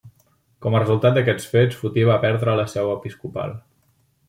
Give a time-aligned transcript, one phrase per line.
[0.65, 3.57] Com a resultat d'aquests fets, Fotí va perdre la seu episcopal.